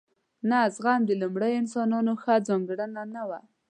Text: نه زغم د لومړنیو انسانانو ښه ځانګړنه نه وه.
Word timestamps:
نه 0.49 0.59
زغم 0.75 1.01
د 1.07 1.11
لومړنیو 1.21 1.59
انسانانو 1.61 2.13
ښه 2.21 2.35
ځانګړنه 2.47 3.01
نه 3.15 3.23
وه. 3.29 3.39